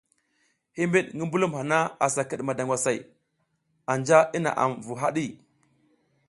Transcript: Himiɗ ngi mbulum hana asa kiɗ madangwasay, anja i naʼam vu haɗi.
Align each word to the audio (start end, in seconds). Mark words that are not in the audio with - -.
Himiɗ 0.75 1.05
ngi 1.15 1.23
mbulum 1.27 1.53
hana 1.57 1.77
asa 2.05 2.21
kiɗ 2.29 2.41
madangwasay, 2.47 2.97
anja 3.91 4.17
i 4.35 4.37
naʼam 4.43 4.71
vu 4.85 4.93
haɗi. 5.01 5.25